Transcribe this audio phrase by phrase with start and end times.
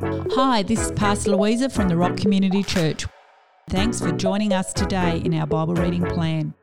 [0.00, 3.04] Hi, this is Pastor Louisa from the Rock Community Church.
[3.68, 6.54] Thanks for joining us today in our Bible reading plan.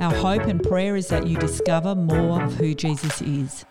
[0.00, 3.66] Our hope and prayer is that you discover more of who Jesus is.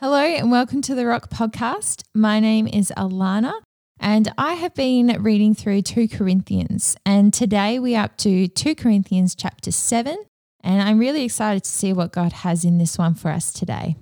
[0.00, 2.02] Hello and welcome to the Rock Podcast.
[2.12, 3.52] My name is Alana
[4.00, 8.74] and I have been reading through 2 Corinthians and today we are up to 2
[8.74, 10.24] Corinthians chapter 7
[10.64, 13.96] and I'm really excited to see what God has in this one for us today.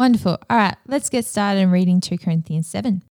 [0.00, 0.38] Wonderful.
[0.48, 3.02] All right, let's get started in reading 2 Corinthians 7.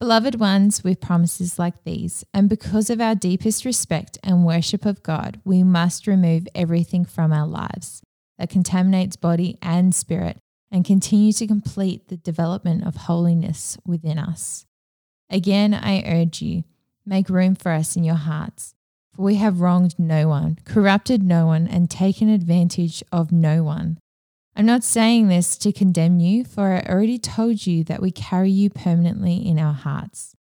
[0.00, 5.02] Beloved ones, with promises like these, and because of our deepest respect and worship of
[5.02, 8.00] God, we must remove everything from our lives
[8.38, 10.38] that contaminates body and spirit
[10.72, 14.64] and continue to complete the development of holiness within us.
[15.28, 16.64] Again, I urge you,
[17.04, 18.72] make room for us in your hearts,
[19.14, 23.98] for we have wronged no one, corrupted no one, and taken advantage of no one.
[24.58, 28.50] I'm not saying this to condemn you, for I already told you that we carry
[28.50, 30.34] you permanently in our hearts.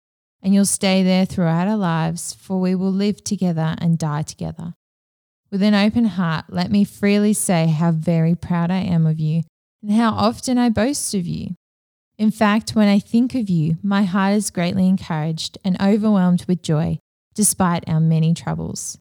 [0.43, 4.75] And you'll stay there throughout our lives, for we will live together and die together.
[5.51, 9.45] With an open heart, let me freely say how very proud I am of you
[9.83, 11.55] and how often I boast of you.
[12.19, 16.63] In fact, when I think of you, my heart is greatly encouraged and overwhelmed with
[16.63, 16.99] joy,
[17.35, 18.99] despite our many troubles.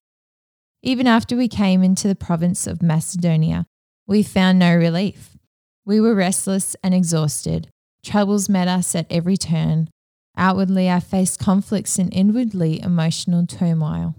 [0.82, 3.66] Even after we came into the province of Macedonia,
[4.12, 5.38] we found no relief.
[5.86, 7.70] We were restless and exhausted.
[8.04, 9.88] Troubles met us at every turn.
[10.36, 14.16] Outwardly, I faced conflicts and inwardly, emotional turmoil.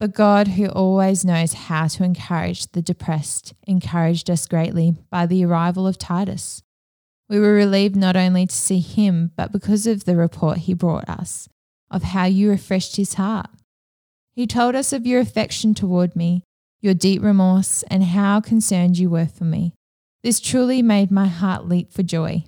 [0.00, 5.44] But God, who always knows how to encourage the depressed, encouraged us greatly by the
[5.44, 6.62] arrival of Titus.
[7.28, 11.10] We were relieved not only to see him, but because of the report he brought
[11.10, 11.50] us
[11.90, 13.50] of how you refreshed his heart.
[14.34, 16.44] He told us of your affection toward me
[16.82, 19.72] your deep remorse, and how concerned you were for me.
[20.22, 22.44] This truly made my heart leap for joy.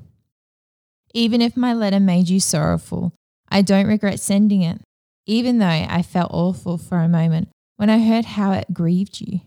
[1.15, 3.13] Even if my letter made you sorrowful,
[3.49, 4.81] I don't regret sending it,
[5.27, 9.41] even though I felt awful for a moment when I heard how it grieved you.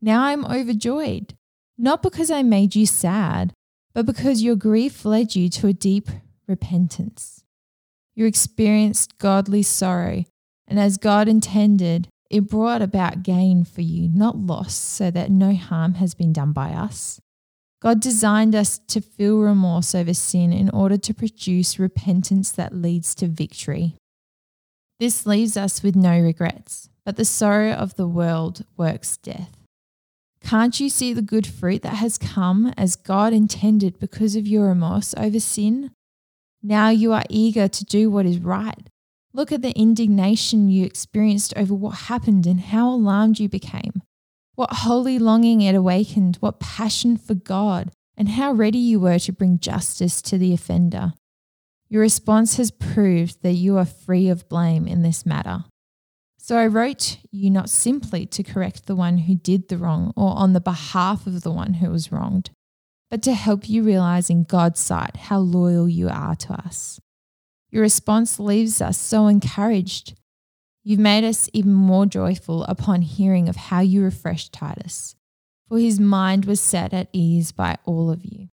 [0.00, 1.34] Now I'm overjoyed,
[1.76, 3.52] not because I made you sad,
[3.94, 6.08] but because your grief led you to a deep
[6.46, 7.44] repentance.
[8.14, 10.24] You experienced godly sorrow,
[10.66, 15.54] and as God intended, it brought about gain for you, not loss, so that no
[15.54, 17.20] harm has been done by us.
[17.80, 23.14] God designed us to feel remorse over sin in order to produce repentance that leads
[23.16, 23.94] to victory.
[24.98, 29.56] This leaves us with no regrets, but the sorrow of the world works death.
[30.42, 34.66] Can't you see the good fruit that has come as God intended because of your
[34.66, 35.92] remorse over sin?
[36.62, 38.88] Now you are eager to do what is right
[39.32, 44.02] Look at the indignation you experienced over what happened and how alarmed you became.
[44.54, 49.32] What holy longing it awakened, what passion for God, and how ready you were to
[49.32, 51.12] bring justice to the offender.
[51.88, 55.64] Your response has proved that you are free of blame in this matter.
[56.38, 60.36] So I wrote you not simply to correct the one who did the wrong or
[60.36, 62.50] on the behalf of the one who was wronged,
[63.10, 66.98] but to help you realize in God's sight how loyal you are to us.
[67.70, 70.14] Your response leaves us so encouraged.
[70.82, 75.16] You've made us even more joyful upon hearing of how you refreshed Titus,
[75.68, 78.48] for his mind was set at ease by all of you.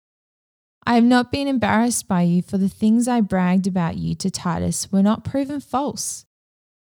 [0.84, 4.30] I have not been embarrassed by you, for the things I bragged about you to
[4.30, 6.24] Titus were not proven false.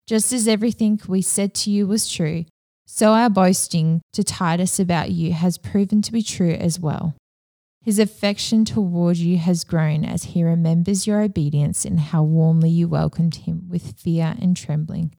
[0.06, 2.46] Just as everything we said to you was true,
[2.86, 7.14] so our boasting to Titus about you has proven to be true as well.
[7.82, 12.86] His affection toward you has grown as he remembers your obedience and how warmly you
[12.86, 15.14] welcomed him with fear and trembling.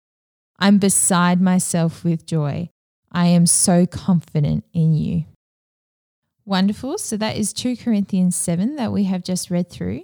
[0.57, 2.69] I'm beside myself with joy.
[3.11, 5.25] I am so confident in you.
[6.45, 6.97] Wonderful.
[6.97, 10.03] So that is 2 Corinthians 7 that we have just read through.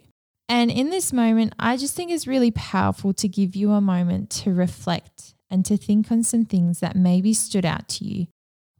[0.50, 4.30] And in this moment, I just think it's really powerful to give you a moment
[4.31, 8.28] to reflect and to think on some things that maybe stood out to you.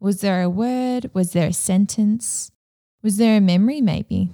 [0.02, 1.12] Was there a word?
[1.14, 2.52] Was there a sentence?
[3.02, 4.32] Was there a memory maybe?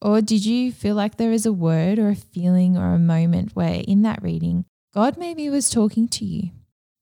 [0.00, 3.54] Or did you feel like there is a word or a feeling or a moment
[3.54, 4.64] where in that reading,
[4.94, 6.50] God maybe was talking to you?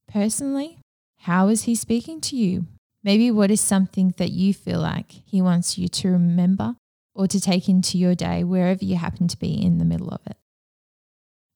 [0.08, 0.78] Personally,
[1.19, 2.66] how is He speaking to you?
[3.05, 6.75] Maybe what is something that you feel like He wants you to remember
[7.14, 10.20] or to take into your day wherever you happen to be in the middle of
[10.26, 10.37] it?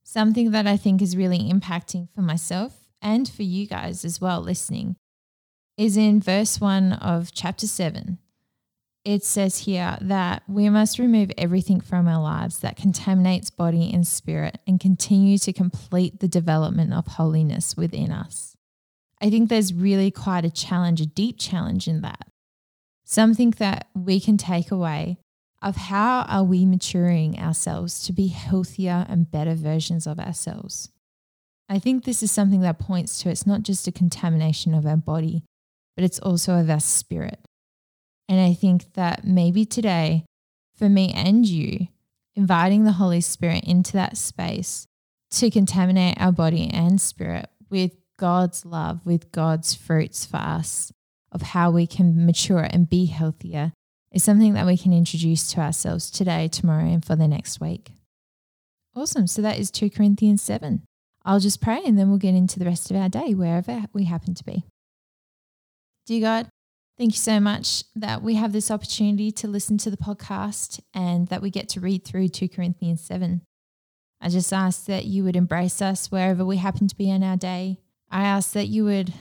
[0.04, 4.40] Something that I think is really impacting for myself and for you guys as well
[4.40, 4.94] listening
[5.76, 8.18] is in verse 1 of chapter 7
[9.04, 14.06] it says here that we must remove everything from our lives that contaminates body and
[14.06, 18.56] spirit and continue to complete the development of holiness within us.
[19.20, 22.28] I think there's really quite a challenge, a deep challenge in that.
[23.04, 25.18] Something that we can take away
[25.62, 30.90] of how are we maturing ourselves to be healthier and better versions of ourselves.
[31.68, 34.96] I think this is something that points to it's not just a contamination of our
[34.96, 35.42] body,
[35.96, 37.40] but it's also of our spirit.
[38.28, 40.24] And I think that maybe today,
[40.76, 41.88] for me and you,
[42.36, 44.86] inviting the Holy Spirit into that space
[45.30, 50.92] to contaminate our body and spirit with God's love, with God's fruits for us
[51.32, 53.72] of how we can mature and be healthier
[54.12, 57.92] is something that we can introduce to ourselves today, tomorrow, and for the next week.
[58.96, 59.26] Awesome.
[59.26, 60.82] So that is 2 Corinthians 7.
[61.24, 64.04] I'll just pray and then we'll get into the rest of our day, wherever we
[64.04, 64.64] happen to be.
[66.06, 66.48] Dear God,
[66.98, 71.28] thank you so much that we have this opportunity to listen to the podcast and
[71.28, 73.42] that we get to read through 2 Corinthians 7.
[74.20, 77.36] I just ask that you would embrace us wherever we happen to be in our
[77.36, 77.78] day.
[78.10, 79.14] I ask that you would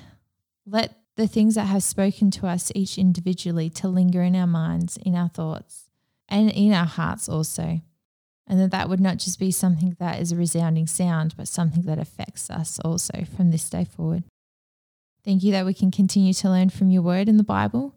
[0.65, 4.97] let the things that have spoken to us each individually to linger in our minds,
[4.97, 5.87] in our thoughts,
[6.27, 7.81] and in our hearts also.
[8.47, 11.83] And that that would not just be something that is a resounding sound, but something
[11.83, 14.23] that affects us also from this day forward.
[15.27, 17.93] Thank you that we can continue to learn from your word in the Bible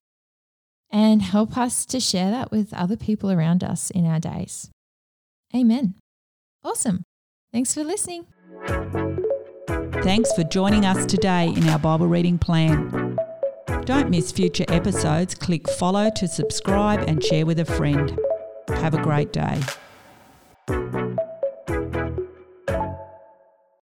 [0.91, 4.69] and help us to share that with other people around us in our days.
[5.55, 5.94] Amen.
[6.65, 7.05] Awesome.
[7.53, 8.27] Thanks for listening.
[10.03, 13.17] Thanks for joining us today in our Bible reading plan.
[13.85, 15.37] Don't miss future episodes.
[15.37, 18.19] Click follow to subscribe and share with a friend.
[18.71, 19.61] Have a great day.